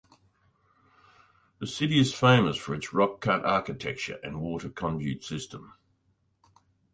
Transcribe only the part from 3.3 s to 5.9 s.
architecture and water conduit system.